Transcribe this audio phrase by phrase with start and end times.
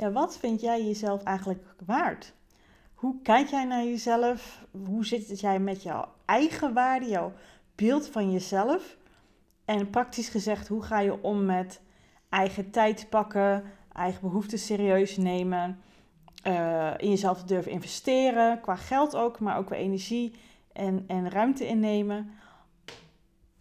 [0.00, 2.32] ja, wat vind jij jezelf eigenlijk waard?
[2.94, 4.66] Hoe kijk jij naar jezelf?
[4.86, 7.32] Hoe zit het jij met jouw eigen waarde, jouw
[7.74, 8.96] beeld van jezelf?
[9.64, 11.80] En praktisch gezegd, hoe ga je om met
[12.28, 15.80] eigen tijd pakken, eigen behoeften serieus nemen,
[16.46, 20.34] uh, in jezelf durven investeren, qua geld ook, maar ook qua energie
[20.72, 22.30] en, en ruimte innemen.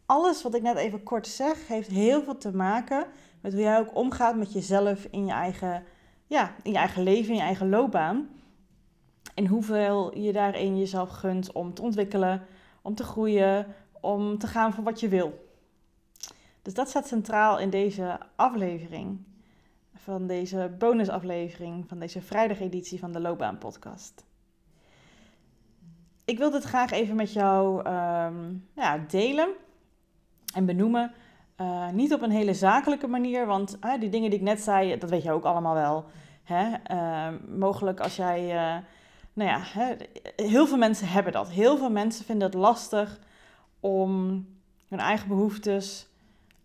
[0.05, 3.05] Alles wat ik net even kort zeg, heeft heel veel te maken
[3.41, 5.84] met hoe jij ook omgaat met jezelf in je eigen,
[6.29, 8.29] ja, in je eigen leven, in je eigen loopbaan.
[9.33, 12.45] En hoeveel je daarin jezelf gunt om te ontwikkelen,
[12.81, 15.47] om te groeien, om te gaan voor wat je wil.
[16.61, 19.19] Dus dat staat centraal in deze aflevering,
[19.95, 24.25] van deze bonusaflevering, van deze vrijdageditie van de Loopbaan Podcast.
[26.25, 29.49] Ik wil dit graag even met jou um, ja, delen
[30.53, 31.11] en benoemen.
[31.61, 35.09] Uh, niet op een hele zakelijke manier, want die dingen die ik net zei, dat
[35.09, 36.05] weet je ook allemaal wel.
[36.43, 36.67] Hè?
[36.91, 38.77] Uh, mogelijk als jij, uh,
[39.33, 39.95] nou ja, hè,
[40.35, 41.49] heel veel mensen hebben dat.
[41.49, 43.19] Heel veel mensen vinden het lastig
[43.80, 44.45] om
[44.87, 46.07] hun eigen behoeftes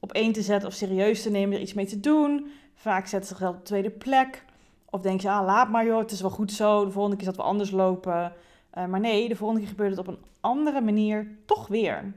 [0.00, 2.50] op één te zetten of serieus te nemen, er iets mee te doen.
[2.74, 4.44] Vaak zetten ze zichzelf op de tweede plek.
[4.90, 7.26] Of denk je, ah, laat maar joh, het is wel goed zo, de volgende keer
[7.26, 8.32] dat we anders lopen.
[8.78, 12.12] Uh, maar nee, de volgende keer gebeurt het op een andere manier toch weer.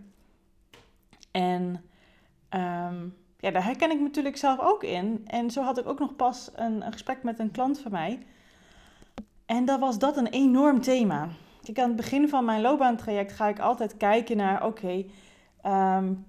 [1.32, 1.84] En
[2.50, 5.22] um, ja, daar herken ik me natuurlijk zelf ook in.
[5.26, 8.20] En zo had ik ook nog pas een, een gesprek met een klant van mij.
[9.46, 11.28] En dat was dat een enorm thema.
[11.64, 15.06] Kijk, aan het begin van mijn loopbaantraject ga ik altijd kijken naar, oké,
[15.66, 16.26] um,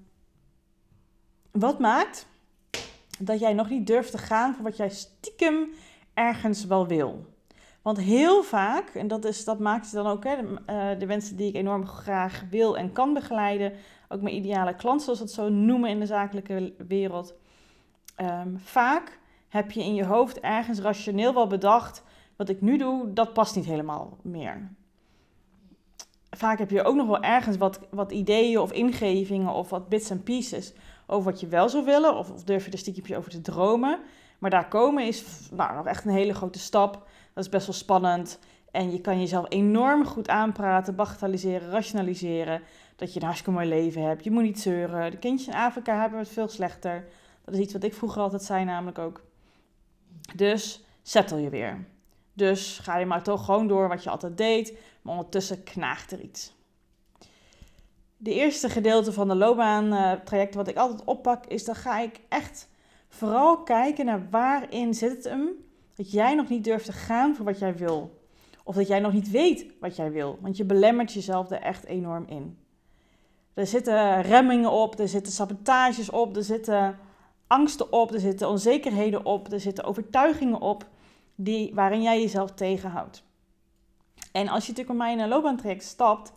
[1.51, 2.27] wat maakt
[3.19, 5.69] dat jij nog niet durft te gaan voor wat jij stiekem
[6.15, 7.27] ergens wel wil?
[7.83, 11.49] Want heel vaak, en dat, is, dat maakt dan ook hè, de, de mensen die
[11.49, 13.73] ik enorm graag wil en kan begeleiden,
[14.09, 17.35] ook mijn ideale klant, zoals we het zo noemen in de zakelijke wereld.
[18.21, 19.19] Um, vaak
[19.49, 22.03] heb je in je hoofd ergens rationeel wel bedacht,
[22.37, 24.71] wat ik nu doe, dat past niet helemaal meer.
[26.31, 30.11] Vaak heb je ook nog wel ergens wat, wat ideeën of ingevingen of wat bits
[30.11, 30.73] en pieces
[31.07, 33.99] over wat je wel zou willen, of, of durf je er stiekem over te dromen.
[34.39, 36.93] Maar daar komen is nou, nog echt een hele grote stap.
[37.35, 38.39] Dat is best wel spannend.
[38.71, 42.63] En je kan jezelf enorm goed aanpraten, bagatelliseren, rationaliseren.
[42.99, 44.25] Dat je een hartstikke mooi leven hebt.
[44.25, 45.11] Je moet niet zeuren.
[45.11, 47.09] De kindjes in Afrika hebben het veel slechter.
[47.45, 49.25] Dat is iets wat ik vroeger altijd zei, namelijk ook.
[50.35, 51.87] Dus settle je weer.
[52.33, 54.79] Dus ga je maar toch gewoon door wat je altijd deed.
[55.03, 56.57] Maar ondertussen knaagt er iets
[58.21, 62.69] de eerste gedeelte van de loopbaantraject wat ik altijd oppak, is dan ga ik echt
[63.09, 65.49] vooral kijken naar waarin zit het hem
[65.95, 68.21] dat jij nog niet durft te gaan voor wat jij wil.
[68.65, 71.85] Of dat jij nog niet weet wat jij wil, want je belemmert jezelf er echt
[71.85, 72.59] enorm in.
[73.59, 76.99] Er zitten remmingen op, er zitten sabotages op, er zitten
[77.47, 80.87] angsten op, er zitten onzekerheden op, er zitten overtuigingen op
[81.35, 83.23] die, waarin jij jezelf tegenhoudt.
[84.33, 86.33] En als je natuurlijk op mij in een loopbaantraject stapt,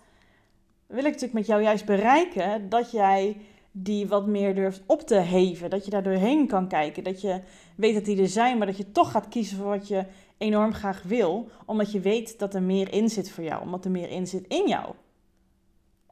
[0.87, 3.37] wil ik natuurlijk met jou juist bereiken dat jij
[3.71, 5.69] die wat meer durft op te heven.
[5.69, 7.03] Dat je daar doorheen kan kijken.
[7.03, 7.41] Dat je
[7.75, 10.05] weet dat die er zijn, maar dat je toch gaat kiezen voor wat je
[10.37, 11.49] enorm graag wil.
[11.65, 13.61] Omdat je weet dat er meer in zit voor jou.
[13.61, 14.93] Omdat er meer in zit in jou.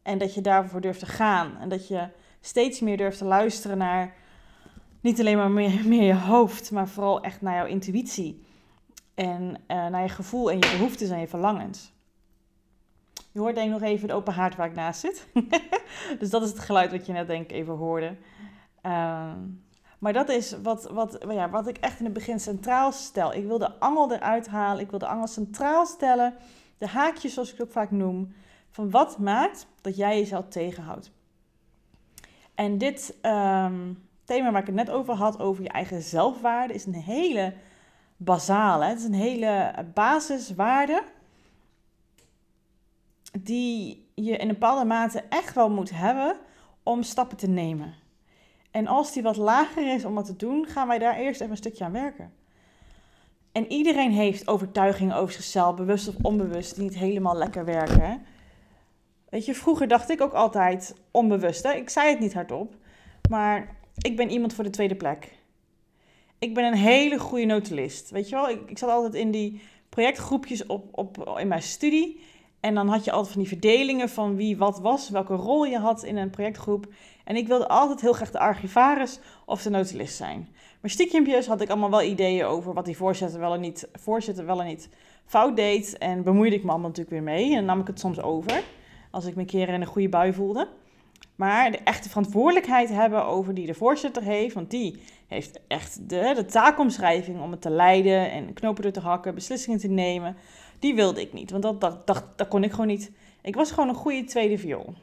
[0.04, 1.58] En dat je daarvoor durft te gaan.
[1.58, 2.08] En dat je
[2.42, 4.14] steeds meer durft te luisteren naar
[5.02, 8.48] niet alleen maar meer, meer je hoofd, maar vooral echt naar jouw intuïtie.
[9.16, 11.94] En uh, naar je gevoel en je behoeftes en je verlangens.
[13.32, 15.28] Je hoort denk ik nog even de open haard waar ik naast zit.
[16.20, 18.16] dus dat is het geluid wat je net denk ik even hoorde.
[18.86, 19.32] Uh,
[20.00, 23.34] maar dat is wat, wat, ja, wat ik echt in het begin centraal stel.
[23.34, 24.84] Ik wil de angel eruit halen.
[24.84, 26.34] Ik wil de angel centraal stellen.
[26.78, 28.34] De haakjes, zoals ik het ook vaak noem.
[28.70, 31.12] Van wat maakt dat jij jezelf tegenhoudt.
[32.56, 36.86] En dit um, thema waar ik het net over had, over je eigen zelfwaarde, is
[36.86, 37.54] een hele
[38.18, 38.86] basale.
[38.86, 41.04] Het is een hele basiswaarde
[43.40, 46.38] die je in een bepaalde mate echt wel moet hebben
[46.84, 47.94] om stappen te nemen.
[48.72, 51.52] En als die wat lager is om wat te doen, gaan wij daar eerst even
[51.52, 52.34] een stukje aan werken.
[53.52, 58.26] En iedereen heeft overtuigingen over zichzelf, bewust of onbewust, die niet helemaal lekker werken.
[59.30, 61.64] Weet je, vroeger dacht ik ook altijd onbewust.
[61.64, 61.74] Hè?
[61.74, 62.76] Ik zei het niet hardop,
[63.30, 65.38] maar ik ben iemand voor de tweede plek.
[66.40, 68.10] Ik ben een hele goede notulist.
[68.10, 72.20] Weet je wel, ik, ik zat altijd in die projectgroepjes op, op, in mijn studie.
[72.60, 75.78] En dan had je altijd van die verdelingen van wie wat was, welke rol je
[75.78, 76.88] had in een projectgroep.
[77.24, 80.50] En ik wilde altijd heel graag de archivaris of de notulist zijn.
[80.82, 84.46] Maar stiekjempjes had ik allemaal wel ideeën over wat die voorzitter wel en niet, voorzitter
[84.46, 84.90] wel en niet
[85.26, 85.98] fout deed.
[85.98, 87.56] En bemoeide ik me allemaal natuurlijk weer mee.
[87.56, 88.64] En nam ik het soms over,
[89.10, 90.68] als ik me een keer in een goede bui voelde.
[91.36, 96.32] Maar de echte verantwoordelijkheid hebben over die de voorzitter heeft, want die heeft echt de,
[96.36, 100.36] de taakomschrijving om het te leiden en knopen er te hakken, beslissingen te nemen.
[100.80, 103.12] Die wilde ik niet, want dat, dat, dat, dat kon ik gewoon niet.
[103.42, 104.94] Ik was gewoon een goede tweede viool.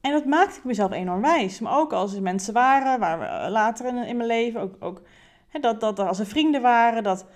[0.00, 1.60] En dat maakte ik mezelf enorm wijs.
[1.60, 5.02] Maar ook als er mensen waren, waar we later in, in mijn leven, ook, ook
[5.48, 7.26] hè, dat, dat als er vrienden waren, dat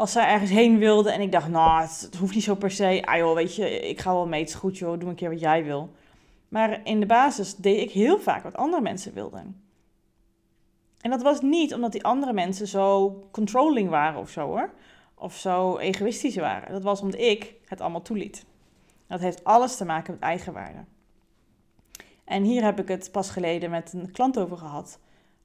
[0.00, 3.02] als zij ergens heen wilden en ik dacht, nou, het, hoeft niet zo per se.
[3.04, 5.30] Ah joh, weet je, ik ga wel mee, het is goed joh, doe een keer
[5.30, 5.90] wat jij wil.
[6.48, 9.62] Maar in de basis deed ik heel vaak wat andere mensen wilden.
[11.00, 14.70] En dat was niet omdat die andere mensen zo controlling waren of zo hoor.
[15.14, 16.72] Of zo egoïstisch waren.
[16.72, 18.44] Dat was omdat ik het allemaal toeliet.
[19.06, 20.84] Dat heeft alles te maken met eigenwaarde.
[22.24, 24.98] En hier heb ik het pas geleden met een klant over gehad.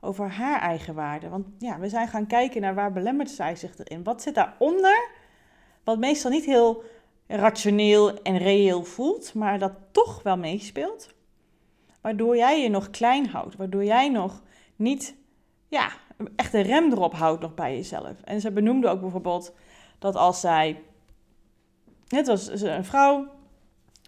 [0.05, 1.29] Over haar eigenwaarde.
[1.29, 4.03] Want ja, we zijn gaan kijken naar waar belemmert zij zich erin.
[4.03, 5.09] Wat zit daaronder?
[5.83, 6.83] Wat meestal niet heel
[7.27, 11.13] rationeel en reëel voelt, maar dat toch wel meespeelt.
[12.01, 13.55] Waardoor jij je nog klein houdt.
[13.55, 14.41] Waardoor jij nog
[14.75, 15.15] niet
[15.67, 15.89] ja,
[16.35, 18.21] echt een rem erop houdt nog bij jezelf.
[18.23, 19.53] En ze benoemde ook bijvoorbeeld
[19.99, 20.81] dat als zij.
[22.07, 23.27] Het was een vrouw,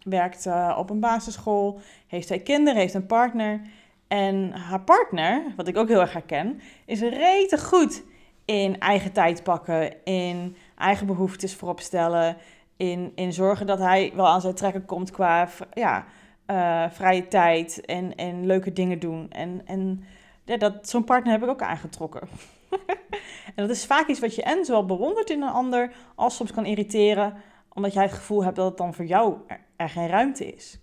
[0.04, 3.62] werkt uh, op een basisschool, heeft twee kinderen, heeft een partner.
[4.08, 8.04] En haar partner, wat ik ook heel erg herken, is rete goed
[8.46, 12.38] in eigen tijd pakken, in eigen behoeftes voorop stellen,
[12.78, 16.06] in, in zorgen dat hij wel aan zijn trekken komt qua ja,
[16.48, 19.32] uh, vrije tijd en, en leuke dingen doen.
[19.32, 20.04] En, en
[20.46, 22.22] ja, dat, zo'n partner heb ik ook aangetrokken.
[23.56, 26.52] en dat is vaak iets wat je en zowel bewondert in een ander, als soms
[26.52, 27.34] kan irriteren,
[27.74, 29.38] omdat jij het gevoel hebt dat het dan voor jou
[29.76, 30.80] er, geen ruimte is.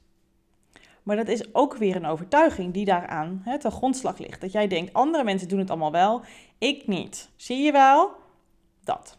[1.05, 4.41] Maar dat is ook weer een overtuiging die daaraan hè, ten grondslag ligt.
[4.41, 6.23] Dat jij denkt, andere mensen doen het allemaal wel,
[6.59, 7.31] ik niet.
[7.37, 8.11] Zie je wel?
[8.85, 9.19] Dat.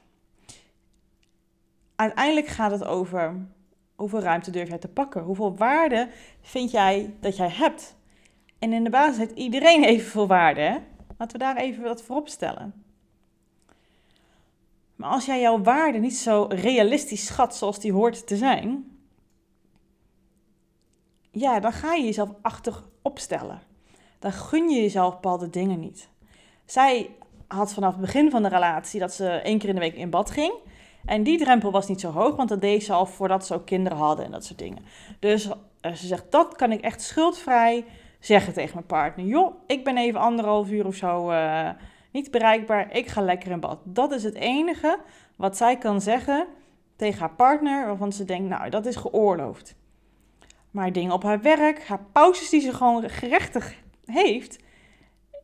[1.95, 3.47] Uiteindelijk gaat het over
[3.95, 5.23] hoeveel ruimte durf jij te pakken?
[5.23, 6.09] Hoeveel waarde
[6.41, 7.95] vind jij dat jij hebt?
[8.59, 10.61] En in de basis heeft iedereen evenveel waarde.
[10.61, 10.77] Hè?
[11.17, 12.83] Laten we daar even wat voor opstellen.
[14.95, 18.94] Maar als jij jouw waarde niet zo realistisch schat zoals die hoort te zijn,
[21.35, 23.61] ja, dan ga je jezelf achter opstellen.
[24.19, 26.09] Dan gun je jezelf bepaalde dingen niet.
[26.65, 27.09] Zij
[27.47, 30.09] had vanaf het begin van de relatie dat ze één keer in de week in
[30.09, 30.53] bad ging.
[31.05, 33.65] En die drempel was niet zo hoog, want dat deed ze al voordat ze ook
[33.65, 34.83] kinderen hadden en dat soort dingen.
[35.19, 35.49] Dus
[35.81, 37.85] eh, ze zegt, dat kan ik echt schuldvrij
[38.19, 39.25] zeggen tegen mijn partner.
[39.25, 41.69] Joh, ik ben even anderhalf uur of zo uh,
[42.11, 42.95] niet bereikbaar.
[42.95, 43.79] Ik ga lekker in bad.
[43.83, 44.99] Dat is het enige
[45.35, 46.47] wat zij kan zeggen
[46.95, 49.75] tegen haar partner, waarvan ze denkt, nou, dat is geoorloofd.
[50.75, 53.73] Maar dingen op haar werk, haar pauzes die ze gewoon gerechtig
[54.05, 54.59] heeft,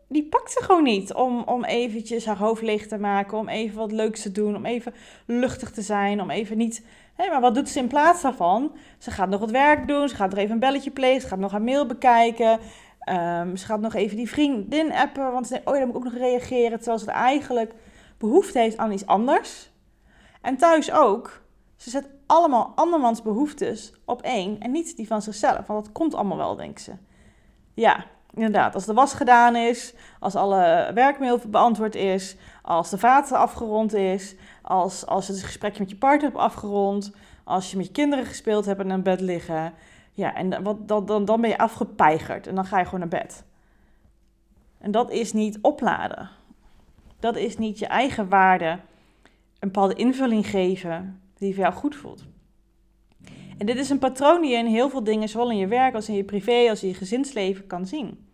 [0.08, 3.78] die pakt ze gewoon niet om, om eventjes haar hoofd leeg te maken, om even
[3.78, 4.94] wat leuks te doen, om even
[5.26, 6.86] luchtig te zijn, om even niet...
[7.16, 8.76] Hé, maar wat doet ze in plaats daarvan?
[8.98, 11.40] Ze gaat nog het werk doen, ze gaat nog even een belletje plegen, ze gaat
[11.40, 12.60] nog haar mail bekijken,
[13.10, 15.98] um, ze gaat nog even die vriendin appen, want ze denkt, oh ja, dan moet
[15.98, 17.74] ik ook nog reageren, terwijl ze eigenlijk
[18.18, 19.72] behoefte heeft aan iets anders.
[20.42, 21.41] En thuis ook.
[21.82, 26.14] Ze zet allemaal andermans behoeftes op één en niet die van zichzelf, want dat komt
[26.14, 26.92] allemaal wel, denkt ze.
[27.74, 33.32] Ja, inderdaad, als de was gedaan is, als alle werkmail beantwoord is, als de vaat
[33.32, 37.12] afgerond is, als, als het gesprekje met je partner hebt afgerond,
[37.44, 39.74] als je met je kinderen gespeeld hebt en in bed liggen.
[40.12, 43.20] Ja, en wat, dan, dan, dan ben je afgepeigerd en dan ga je gewoon naar
[43.20, 43.44] bed.
[44.78, 46.30] En dat is niet opladen.
[47.20, 48.70] Dat is niet je eigen waarde
[49.60, 52.26] een bepaalde invulling geven die voor jou goed voelt.
[53.58, 55.96] En dit is een patroon die je in heel veel dingen, zowel in je werk
[55.96, 58.28] als in je privé, als in je gezinsleven kan zien.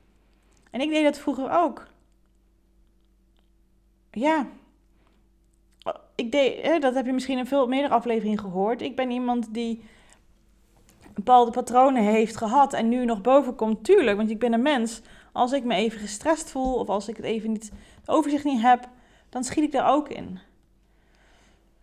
[0.72, 1.88] En ik deed dat vroeger ook.
[4.12, 4.48] Ja.
[6.16, 8.82] Ik deed, dat heb je misschien in veel meerdere afleveringen gehoord.
[8.82, 9.84] Ik ben iemand die
[11.14, 13.84] bepaalde patronen heeft gehad en nu nog boven komt.
[13.84, 15.02] Tuurlijk, want ik ben een mens.
[15.32, 17.72] Als ik me even gestrest voel of als ik het even niet,
[18.06, 18.90] overzicht niet heb,
[19.30, 20.40] dan schiet ik daar ook in.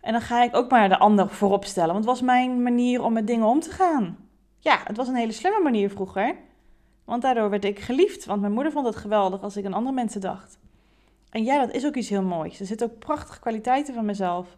[0.05, 1.93] En dan ga ik ook maar de ander voorop stellen.
[1.93, 4.17] Want het was mijn manier om met dingen om te gaan.
[4.59, 6.35] Ja, het was een hele slimme manier vroeger.
[7.05, 8.25] Want daardoor werd ik geliefd.
[8.25, 10.59] Want mijn moeder vond het geweldig als ik aan andere mensen dacht.
[11.29, 12.59] En ja, dat is ook iets heel moois.
[12.59, 14.57] Er zitten ook prachtige kwaliteiten van mezelf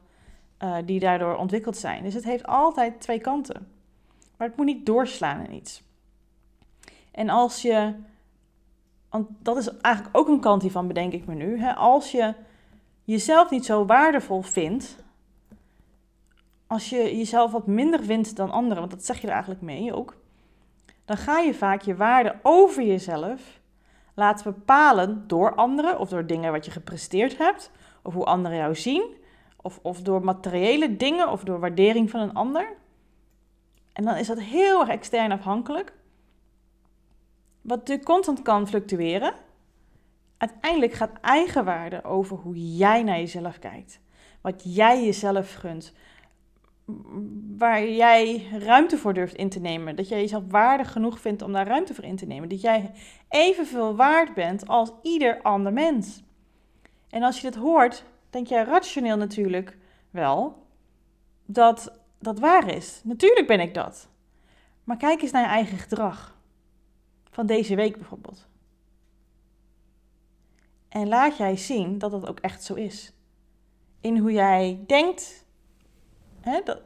[0.63, 2.03] uh, die daardoor ontwikkeld zijn.
[2.03, 3.67] Dus het heeft altijd twee kanten.
[4.37, 5.83] Maar het moet niet doorslaan in iets.
[7.11, 7.93] En als je,
[9.09, 11.59] want dat is eigenlijk ook een kant hiervan, bedenk ik me nu.
[11.59, 11.73] Hè?
[11.73, 12.33] Als je
[13.03, 15.05] jezelf niet zo waardevol vindt,
[16.67, 19.93] als je jezelf wat minder vindt dan anderen, want dat zeg je er eigenlijk mee
[19.93, 20.15] ook,
[21.05, 23.59] dan ga je vaak je waarde over jezelf
[24.13, 27.71] laten bepalen door anderen of door dingen wat je gepresteerd hebt,
[28.01, 29.15] of hoe anderen jou zien,
[29.61, 32.75] of, of door materiële dingen of door waardering van een ander.
[33.93, 35.93] En dan is dat heel erg extern afhankelijk.
[37.61, 39.33] wat natuurlijk constant kan fluctueren.
[40.37, 43.99] Uiteindelijk gaat eigenwaarde over hoe jij naar jezelf kijkt.
[44.41, 45.93] Wat jij jezelf gunt.
[47.57, 49.95] Waar jij ruimte voor durft in te nemen.
[49.95, 52.49] Dat jij jezelf waardig genoeg vindt om daar ruimte voor in te nemen.
[52.49, 52.91] Dat jij
[53.29, 56.23] evenveel waard bent als ieder ander mens.
[57.09, 59.77] En als je dit hoort, denk jij rationeel natuurlijk
[60.09, 60.65] wel
[61.45, 63.01] dat dat waar is.
[63.03, 64.09] Natuurlijk ben ik dat.
[64.83, 66.37] Maar kijk eens naar je eigen gedrag.
[67.29, 68.47] Van deze week bijvoorbeeld.
[70.89, 73.13] En laat jij zien dat dat ook echt zo is.
[74.01, 75.45] In hoe jij denkt,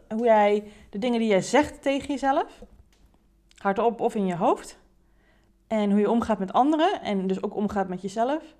[0.07, 2.63] hoe jij de dingen die jij zegt tegen jezelf,
[3.57, 4.79] hardop of in je hoofd,
[5.67, 8.55] en hoe je omgaat met anderen en dus ook omgaat met jezelf.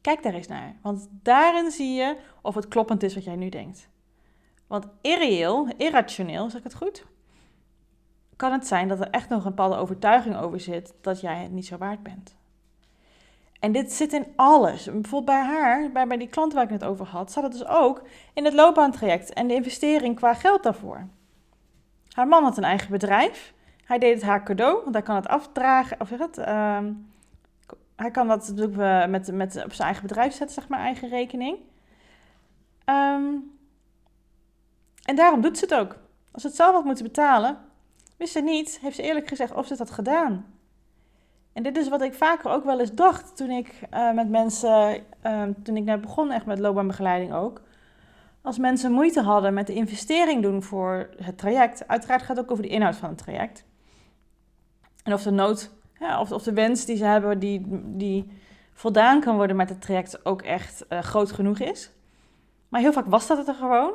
[0.00, 3.48] Kijk daar eens naar, want daarin zie je of het kloppend is wat jij nu
[3.48, 3.88] denkt.
[4.66, 7.04] Want irreëel, irrationeel, zeg ik het goed?
[8.36, 11.52] Kan het zijn dat er echt nog een bepaalde overtuiging over zit dat jij het
[11.52, 12.37] niet zo waard bent.
[13.58, 14.84] En dit zit in alles.
[14.84, 17.66] Bijvoorbeeld bij haar, bij, bij die klant waar ik het over had, zat het dus
[17.66, 18.02] ook
[18.34, 21.06] in het loopbaantraject en de investering qua geld daarvoor.
[22.08, 23.52] Haar man had een eigen bedrijf.
[23.84, 26.78] Hij deed het haar cadeau, want hij kan het afdragen, of het, uh,
[27.96, 28.52] hij kan dat
[29.08, 31.58] met, met, op zijn eigen bedrijf zetten, zeg maar, eigen rekening.
[32.84, 33.56] Um,
[35.04, 35.96] en daarom doet ze het ook.
[36.30, 37.58] Als ze het zelf had moeten betalen,
[38.16, 40.57] wist ze niet, heeft ze eerlijk gezegd, of ze het had gedaan.
[41.58, 45.04] En dit is wat ik vaker ook wel eens dacht toen ik uh, met mensen,
[45.26, 47.60] uh, toen ik net begon echt met loopbaanbegeleiding ook.
[48.42, 52.50] Als mensen moeite hadden met de investering doen voor het traject, uiteraard gaat het ook
[52.50, 53.64] over de inhoud van het traject.
[55.02, 55.70] En of de nood,
[56.20, 58.32] of, de wens die ze hebben, die, die
[58.72, 61.90] voldaan kan worden met het traject, ook echt uh, groot genoeg is.
[62.68, 63.92] Maar heel vaak was dat het er gewoon.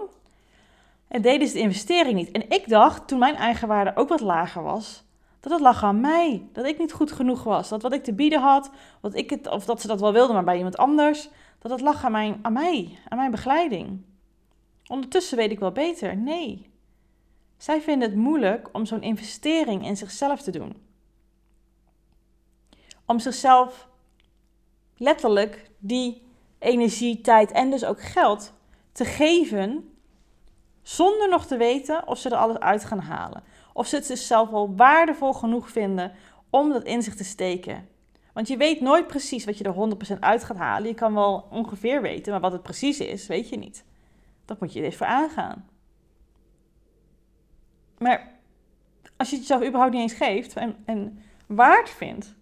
[1.07, 2.31] En deden ze de investering niet.
[2.31, 5.03] En ik dacht, toen mijn eigenwaarde ook wat lager was,
[5.43, 6.47] dat het lag aan mij.
[6.51, 7.69] Dat ik niet goed genoeg was.
[7.69, 8.69] Dat wat ik te bieden had,
[9.01, 11.81] wat ik het, of dat ze dat wel wilden, maar bij iemand anders, dat het
[11.81, 14.01] lag aan, mijn, aan mij, aan mijn begeleiding.
[14.87, 16.17] Ondertussen weet ik wel beter.
[16.17, 16.71] Nee.
[17.57, 20.75] Zij vinden het moeilijk om zo'n investering in zichzelf te doen.
[23.05, 23.87] Om zichzelf
[24.97, 26.21] letterlijk die
[26.59, 28.53] energie, tijd en dus ook geld
[28.91, 29.95] te geven
[30.81, 33.43] zonder nog te weten of ze er alles uit gaan halen.
[33.73, 36.11] Of ze het zichzelf wel waardevol genoeg vinden
[36.49, 37.87] om dat in zich te steken.
[38.33, 40.87] Want je weet nooit precies wat je er 100% uit gaat halen.
[40.87, 43.85] Je kan wel ongeveer weten, maar wat het precies is, weet je niet.
[44.45, 45.67] Dat moet je er voor aangaan.
[47.97, 48.31] Maar
[49.17, 52.35] als je het jezelf überhaupt niet eens geeft en, en waard vindt,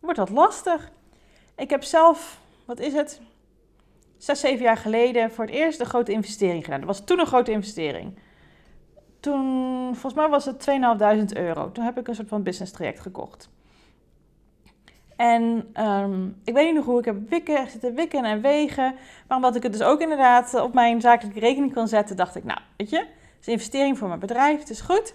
[0.00, 0.90] wordt dat lastig.
[1.56, 3.20] Ik heb zelf, wat is het?
[4.22, 6.80] zes, zeven jaar geleden voor het eerst een grote investering gedaan.
[6.80, 8.18] Dat was toen een grote investering.
[9.20, 9.42] Toen,
[9.92, 11.72] volgens mij was het 2.500 euro.
[11.72, 13.50] Toen heb ik een soort van business traject gekocht.
[15.16, 18.94] En um, ik weet niet nog hoe ik heb wikken, zitten wikken en wegen.
[19.28, 22.44] Maar omdat ik het dus ook inderdaad op mijn zakelijke rekening kon zetten, dacht ik,
[22.44, 23.08] nou, weet je, het
[23.40, 25.14] is een investering voor mijn bedrijf, het is goed.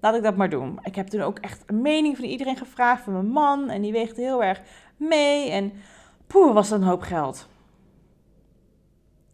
[0.00, 0.78] Laat ik dat maar doen.
[0.82, 3.70] Ik heb toen ook echt een mening van iedereen gevraagd, van mijn man.
[3.70, 4.60] En die weegde heel erg
[4.96, 5.50] mee.
[5.50, 5.72] En
[6.26, 7.48] poeh, was dat een hoop geld.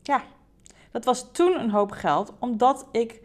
[0.03, 0.23] Ja,
[0.91, 3.21] dat was toen een hoop geld, omdat ik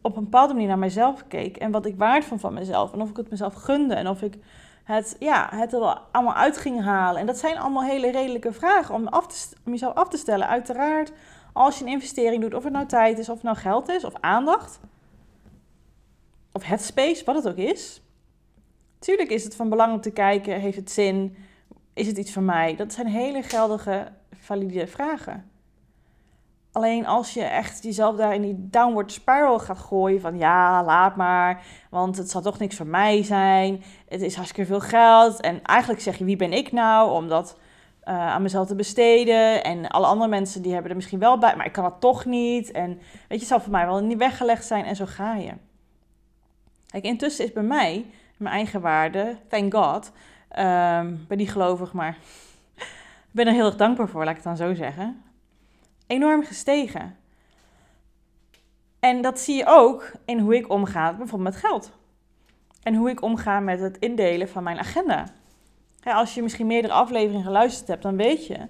[0.00, 3.00] op een bepaalde manier naar mezelf keek en wat ik waard vond van mezelf en
[3.00, 4.38] of ik het mezelf gunde en of ik
[4.84, 7.20] het, ja, het er allemaal uit ging halen.
[7.20, 10.48] En dat zijn allemaal hele redelijke vragen om, af te, om jezelf af te stellen.
[10.48, 11.12] Uiteraard,
[11.52, 14.04] als je een investering doet, of het nou tijd is, of het nou geld is,
[14.04, 14.80] of aandacht,
[16.52, 18.02] of headspace, wat het ook is.
[18.98, 21.36] Tuurlijk is het van belang om te kijken, heeft het zin,
[21.94, 22.76] is het iets voor mij?
[22.76, 25.50] Dat zijn hele geldige, valide vragen.
[26.72, 31.16] Alleen als je echt jezelf daar in die downward spiral gaat gooien van ja, laat
[31.16, 33.82] maar, want het zal toch niks voor mij zijn.
[34.08, 35.40] Het is hartstikke veel geld.
[35.40, 37.58] En eigenlijk zeg je wie ben ik nou om dat
[38.04, 39.64] uh, aan mezelf te besteden.
[39.64, 42.24] En alle andere mensen die hebben er misschien wel bij, maar ik kan dat toch
[42.24, 42.70] niet.
[42.70, 45.52] En weet je, het zal voor mij wel niet weggelegd zijn en zo ga je.
[46.86, 48.06] Kijk, intussen is bij mij,
[48.36, 50.12] mijn eigen waarde, thank God,
[50.58, 52.16] um, ben niet gelovig, maar
[53.28, 55.22] ik ben er heel erg dankbaar voor, laat ik het dan zo zeggen
[56.08, 57.16] enorm gestegen.
[59.00, 61.90] En dat zie je ook in hoe ik omga bijvoorbeeld met geld.
[62.82, 65.26] En hoe ik omga met het indelen van mijn agenda.
[66.02, 68.68] Als je misschien meerdere afleveringen geluisterd hebt, dan weet je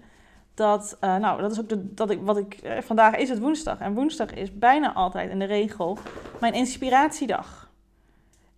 [0.55, 3.79] dat, uh, nou, dat is ook dat ik, wat ik, uh, vandaag is het woensdag.
[3.79, 5.99] En woensdag is bijna altijd in de regel
[6.41, 7.71] mijn inspiratiedag.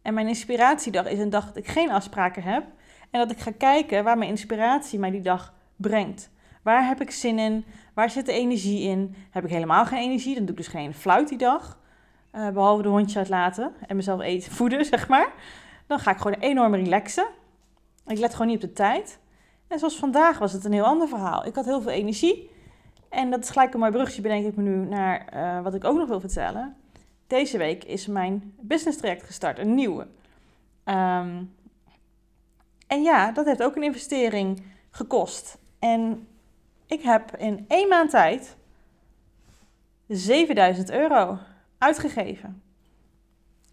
[0.02, 2.64] En mijn inspiratiedag is een dag dat ik geen afspraken heb.
[3.10, 6.30] En dat ik ga kijken waar mijn inspiratie mij die dag brengt.
[6.62, 7.64] Waar heb ik zin in?
[7.94, 9.14] Waar zit de energie in?
[9.30, 10.34] Heb ik helemaal geen energie?
[10.34, 11.78] Dan doe ik dus geen fluit die dag.
[12.34, 15.32] Uh, behalve de hondje uitlaten en mezelf eten, voeden, zeg maar.
[15.86, 17.26] dan ga ik gewoon enorm relaxen.
[18.06, 19.18] Ik let gewoon niet op de tijd.
[19.68, 21.46] En zoals vandaag was het een heel ander verhaal.
[21.46, 22.50] Ik had heel veel energie.
[23.08, 25.84] En dat is gelijk een mooi brugje, bedenk ik me nu, naar uh, wat ik
[25.84, 26.76] ook nog wil vertellen.
[27.26, 30.06] Deze week is mijn business traject gestart, een nieuwe.
[30.84, 31.54] Um,
[32.86, 35.58] en ja, dat heeft ook een investering gekost.
[35.78, 36.28] En
[36.90, 38.56] ik heb in één maand tijd
[40.08, 41.38] 7000 euro
[41.78, 42.62] uitgegeven.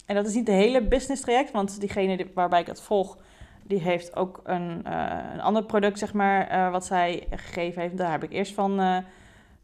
[0.05, 3.17] En dat is niet de hele business traject, want diegene waarbij ik het volg,
[3.63, 7.97] die heeft ook een, uh, een ander product, zeg maar, uh, wat zij gegeven heeft.
[7.97, 8.97] Daar heb ik eerst van, uh,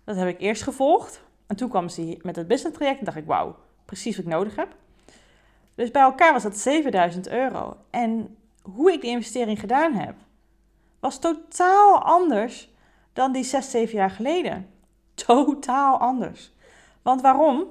[0.03, 1.23] dat heb ik eerst gevolgd.
[1.47, 3.55] En toen kwam ze met het business traject en dacht ik, wauw,
[3.85, 4.75] precies wat ik nodig heb.
[5.75, 7.77] Dus bij elkaar was dat 7000 euro.
[7.89, 10.15] En hoe ik die investering gedaan heb,
[10.99, 12.72] was totaal anders
[13.13, 14.69] dan die 6, 7 jaar geleden.
[15.13, 16.53] Totaal anders.
[17.01, 17.65] Want waarom?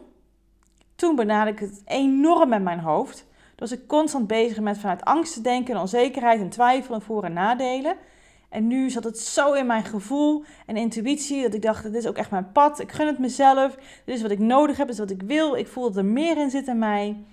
[0.94, 3.16] Toen benaderde ik het enorm met mijn hoofd.
[3.16, 7.24] Toen was ik constant bezig met vanuit angst te denken, onzekerheid en twijfel en voor-
[7.24, 7.96] en nadelen.
[8.48, 12.06] En nu zat het zo in mijn gevoel en intuïtie dat ik dacht, dit is
[12.06, 12.80] ook echt mijn pad.
[12.80, 13.74] Ik gun het mezelf.
[14.04, 15.56] Dit is wat ik nodig heb, dit is wat ik wil.
[15.56, 17.24] Ik voel dat er meer in zit in mij.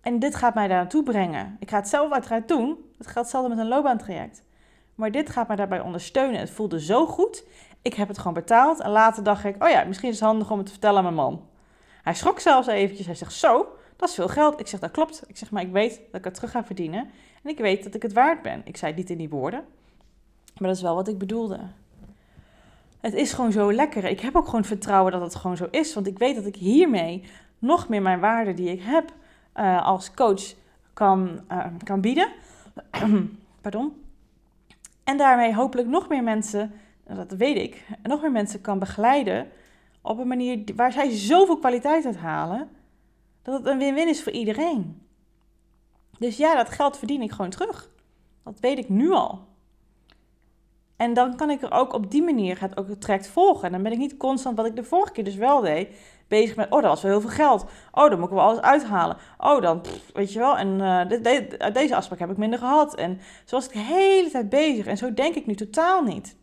[0.00, 1.56] En dit gaat mij daar naartoe brengen.
[1.60, 2.76] Ik ga het zelf uiteraard doen.
[2.98, 4.42] Het gaat hetzelfde met een loopbaantraject.
[4.98, 6.40] Maar dit gaat mij daarbij ondersteunen.
[6.40, 7.44] Het voelde zo goed.
[7.82, 8.80] Ik heb het gewoon betaald.
[8.80, 11.02] En later dacht ik, oh ja, misschien is het handig om het te vertellen aan
[11.02, 11.46] mijn man.
[12.02, 13.06] Hij schrok zelfs eventjes.
[13.06, 14.60] Hij zegt, zo, dat is veel geld.
[14.60, 15.22] Ik zeg, dat klopt.
[15.26, 17.10] Ik zeg, maar ik weet dat ik het terug ga verdienen.
[17.42, 18.62] En ik weet dat ik het waard ben.
[18.64, 19.64] Ik zei het niet in die woorden.
[20.58, 21.60] Maar dat is wel wat ik bedoelde.
[23.00, 24.04] Het is gewoon zo lekker.
[24.04, 25.94] Ik heb ook gewoon vertrouwen dat het gewoon zo is.
[25.94, 27.24] Want ik weet dat ik hiermee
[27.58, 29.12] nog meer mijn waarde die ik heb
[29.56, 30.54] uh, als coach
[30.92, 32.28] kan, uh, kan bieden.
[33.60, 34.07] Pardon.
[35.08, 36.72] En daarmee hopelijk nog meer mensen,
[37.04, 39.48] dat weet ik, nog meer mensen kan begeleiden
[40.02, 42.68] op een manier waar zij zoveel kwaliteit uit halen,
[43.42, 45.06] dat het een win-win is voor iedereen.
[46.18, 47.90] Dus ja, dat geld verdien ik gewoon terug.
[48.44, 49.47] Dat weet ik nu al.
[50.98, 53.64] En dan kan ik er ook op die manier het ook het traject volgen.
[53.64, 55.88] En dan ben ik niet constant, wat ik de vorige keer dus wel deed,
[56.28, 57.64] bezig met, oh, dat was wel heel veel geld.
[57.92, 59.16] Oh, dan moet ik wel alles uithalen.
[59.38, 59.84] Oh, dan,
[60.14, 62.94] weet je wel, en uh, deze afspraak heb ik minder gehad.
[62.94, 64.86] En zo was ik de hele tijd bezig.
[64.86, 66.36] En zo denk ik nu totaal niet.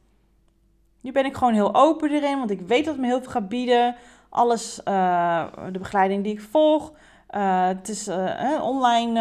[1.02, 3.32] Nu ben ik gewoon heel open erin, want ik weet dat het me heel veel
[3.32, 3.96] gaat bieden.
[4.30, 6.91] Alles, uh, de begeleiding die ik volg.
[7.36, 9.20] Uh, het is een online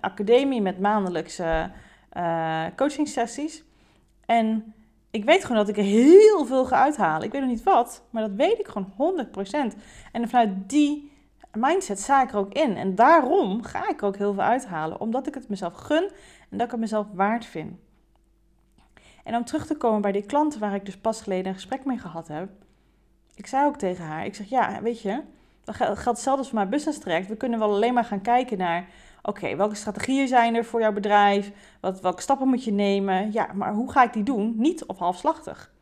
[0.00, 1.70] academie met maandelijkse
[2.76, 3.64] coaching sessies.
[4.26, 4.74] En
[5.10, 7.26] ik weet gewoon dat ik er heel veel ga uithalen.
[7.26, 9.26] Ik weet nog niet wat, maar dat weet ik gewoon
[9.74, 9.78] 100%.
[10.12, 11.12] En vanuit die
[11.52, 12.76] mindset sta ik er ook in.
[12.76, 15.00] En daarom ga ik er ook heel veel uithalen.
[15.00, 16.10] Omdat ik het mezelf gun
[16.50, 17.78] en dat ik het mezelf waard vind.
[19.24, 21.84] En om terug te komen bij die klanten waar ik dus pas geleden een gesprek
[21.84, 22.48] mee gehad heb.
[23.34, 25.22] Ik zei ook tegen haar, ik zeg ja, weet je,
[25.64, 27.28] dat geldt hetzelfde als voor mijn business traject.
[27.28, 28.88] We kunnen wel alleen maar gaan kijken naar
[29.26, 31.52] Oké, welke strategieën zijn er voor jouw bedrijf?
[31.80, 33.32] Wat, welke stappen moet je nemen?
[33.32, 34.54] Ja, maar hoe ga ik die doen?
[34.56, 35.72] Niet of halfslachtig.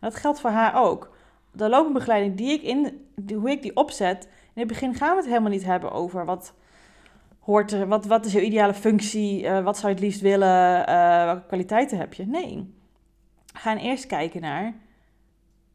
[0.00, 1.16] Dat geldt voor haar ook.
[1.52, 5.26] De loopbegeleiding die ik in, hoe ik die opzet, in het begin gaan we het
[5.26, 6.54] helemaal niet hebben over wat
[7.40, 10.88] hoort er, wat, wat is jouw ideale functie, uh, wat zou je het liefst willen,
[10.88, 12.26] uh, welke kwaliteiten heb je.
[12.26, 12.74] Nee,
[13.52, 14.74] gaan eerst kijken naar,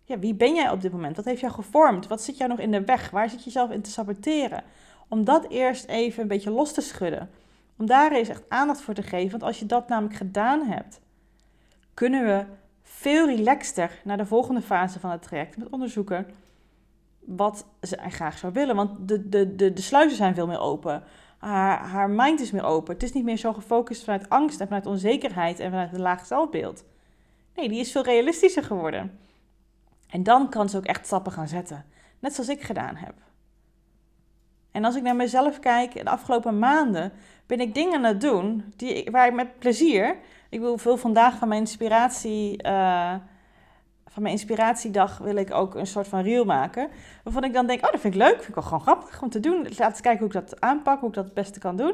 [0.03, 1.15] ja, wie ben jij op dit moment?
[1.15, 2.07] Wat heeft jou gevormd?
[2.07, 3.09] Wat zit jou nog in de weg?
[3.09, 4.63] Waar zit je zelf in te saboteren?
[5.11, 7.29] Om dat eerst even een beetje los te schudden.
[7.77, 9.31] Om daar eens echt aandacht voor te geven.
[9.31, 10.99] Want als je dat namelijk gedaan hebt,
[11.93, 12.45] kunnen we
[12.81, 16.27] veel relaxter naar de volgende fase van het traject met onderzoeken
[17.19, 18.75] wat ze graag zou willen.
[18.75, 21.03] Want de, de, de, de sluizen zijn veel meer open.
[21.37, 22.93] Haar, haar mind is meer open.
[22.93, 26.25] Het is niet meer zo gefocust vanuit angst en vanuit onzekerheid en vanuit een laag
[26.25, 26.83] zelfbeeld.
[27.55, 29.19] Nee, die is veel realistischer geworden.
[30.07, 31.85] En dan kan ze ook echt stappen gaan zetten.
[32.19, 33.13] Net zoals ik gedaan heb.
[34.71, 37.11] En als ik naar mezelf kijk, de afgelopen maanden
[37.45, 40.17] ben ik dingen aan het doen die, waar ik met plezier.
[40.49, 42.63] Ik wil veel vandaag van mijn inspiratie.
[42.65, 43.13] Uh,
[44.07, 46.89] van mijn inspiratiedag wil ik ook een soort van reel maken.
[47.23, 48.35] Waarvan ik dan denk, oh, dat vind ik leuk.
[48.35, 49.67] Vind ik ook gewoon grappig om te doen.
[49.77, 51.93] Laten kijken hoe ik dat aanpak, hoe ik dat het beste kan doen.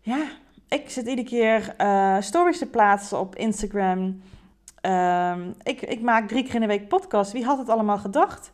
[0.00, 0.24] Ja,
[0.68, 4.22] ik zit iedere keer uh, stories te plaatsen op Instagram.
[4.82, 7.32] Uh, ik, ik maak drie keer in de week podcast.
[7.32, 8.52] Wie had het allemaal gedacht?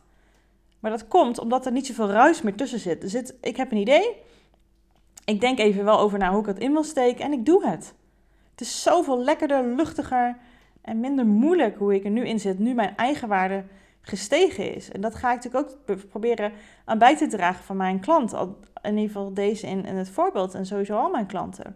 [0.79, 3.03] Maar dat komt omdat er niet zoveel ruis meer tussen zit.
[3.03, 4.15] Er zit ik heb een idee.
[5.25, 7.65] Ik denk even wel over naar hoe ik het in wil steken en ik doe
[7.65, 7.93] het.
[8.51, 10.37] Het is zoveel lekkerder, luchtiger
[10.81, 13.63] en minder moeilijk hoe ik er nu in zit, nu mijn eigen waarde
[14.01, 14.91] gestegen is.
[14.91, 16.51] En dat ga ik natuurlijk ook proberen
[16.85, 18.33] aan bij te dragen van mijn klant.
[18.33, 21.75] In ieder geval deze in, in het voorbeeld en sowieso al mijn klanten.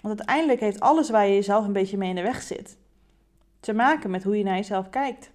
[0.00, 2.76] Want uiteindelijk heeft alles waar je jezelf een beetje mee in de weg zit,
[3.60, 5.30] te maken met hoe je naar jezelf kijkt.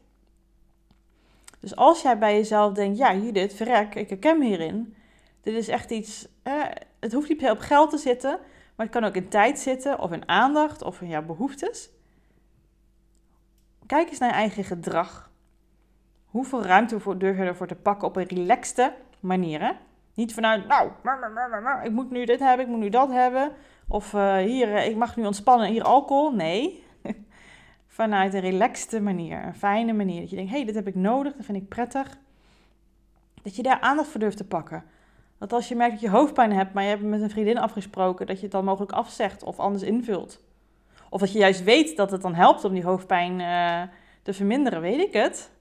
[1.65, 4.95] Dus als jij bij jezelf denkt, ja Judith, verrek, ik herken me hierin.
[5.41, 6.27] Dit is echt iets,
[6.99, 8.39] het hoeft niet op geld te zitten,
[8.75, 11.89] maar het kan ook in tijd zitten, of in aandacht, of in jouw behoeftes.
[13.85, 15.31] Kijk eens naar je eigen gedrag.
[16.25, 19.61] Hoeveel ruimte durf je ervoor te pakken op een relaxte manier?
[19.61, 19.71] Hè?
[20.13, 20.91] Niet vanuit, nou,
[21.83, 23.51] ik moet nu dit hebben, ik moet nu dat hebben.
[23.87, 26.31] Of uh, hier, eh, ik mag nu ontspannen, hier alcohol.
[26.31, 26.84] Nee.
[27.95, 30.19] Vanuit een relaxte manier, een fijne manier.
[30.19, 32.17] Dat je denkt, hé, hey, dit heb ik nodig, dat vind ik prettig.
[33.43, 34.83] Dat je daar aandacht voor durft te pakken.
[35.37, 38.27] Dat als je merkt dat je hoofdpijn hebt, maar je hebt met een vriendin afgesproken,
[38.27, 40.41] dat je het dan mogelijk afzegt of anders invult.
[41.09, 43.81] Of dat je juist weet dat het dan helpt om die hoofdpijn uh,
[44.23, 45.51] te verminderen, weet ik het.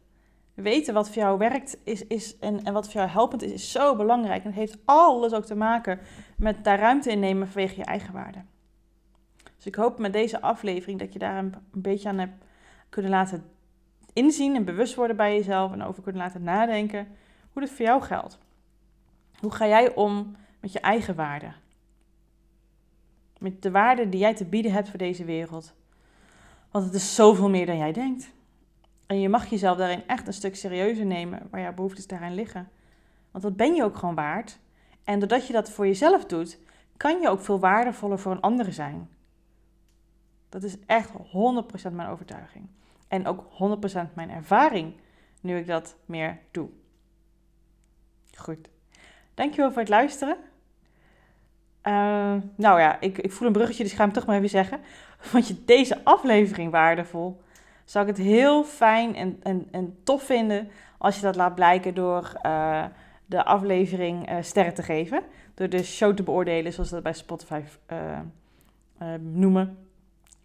[0.54, 3.72] Weten wat voor jou werkt is, is, en, en wat voor jou helpend is, is
[3.72, 4.42] zo belangrijk.
[4.42, 6.00] En het heeft alles ook te maken
[6.36, 8.38] met daar ruimte in nemen vanwege je eigen waarde.
[9.64, 12.44] Dus ik hoop met deze aflevering dat je daar een, beetje aan hebt
[12.88, 13.44] kunnen laten
[14.12, 17.08] inzien en bewust worden bij jezelf en over kunnen laten nadenken
[17.52, 18.38] hoe dit voor jou geldt.
[19.40, 21.52] Hoe ga jij om met je eigen waarde?
[23.38, 25.74] Met de waarde die jij te bieden hebt voor deze wereld.
[26.70, 28.32] Want het is zoveel meer dan jij denkt.
[29.06, 32.68] En je mag jezelf daarin echt een stuk serieuzer nemen waar jouw behoeftes daarin liggen.
[33.30, 34.58] Want dat ben je ook gewoon waard.
[35.04, 36.58] En doordat je dat voor jezelf doet,
[36.96, 39.08] kan je ook veel waardevoller voor een ander zijn.
[40.54, 42.66] Dat is echt 100% mijn overtuiging.
[43.08, 43.44] En ook
[44.10, 44.94] 100% mijn ervaring
[45.40, 46.68] nu ik dat meer doe.
[48.36, 48.68] Goed.
[49.34, 50.36] Dankjewel voor het luisteren.
[51.82, 54.48] Uh, nou ja, ik, ik voel een bruggetje, dus ik ga hem toch maar even
[54.48, 54.80] zeggen.
[55.18, 57.42] Vond je deze aflevering waardevol?
[57.84, 61.94] Zou ik het heel fijn en, en, en tof vinden als je dat laat blijken
[61.94, 62.84] door uh,
[63.26, 65.22] de aflevering uh, sterren te geven.
[65.54, 67.62] Door de show te beoordelen, zoals we dat bij Spotify
[69.20, 69.83] noemen.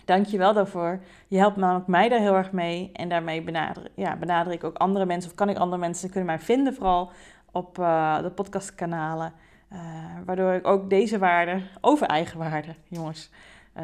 [0.10, 1.00] Dank je wel daarvoor.
[1.28, 2.90] Je helpt namelijk mij daar heel erg mee.
[2.94, 5.30] En daarmee benader, ja, benader ik ook andere mensen.
[5.30, 7.12] Of kan ik andere mensen kunnen mij vinden vooral
[7.52, 9.34] op uh, de podcastkanalen.
[9.74, 9.80] Uh,
[10.26, 13.32] waardoor ik ook deze waarde, over eigenwaarde, jongens,
[13.80, 13.84] uh,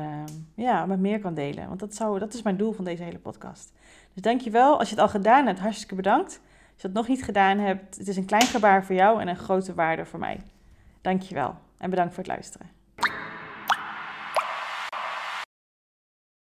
[0.55, 1.67] ja, met meer kan delen.
[1.67, 3.73] Want dat, zou, dat is mijn doel van deze hele podcast.
[4.13, 4.79] Dus dankjewel.
[4.79, 6.41] Als je het al gedaan hebt, hartstikke bedankt.
[6.73, 9.27] Als je het nog niet gedaan hebt, het is een klein gebaar voor jou en
[9.27, 10.41] een grote waarde voor mij.
[11.01, 12.74] Dankjewel en bedankt voor het luisteren.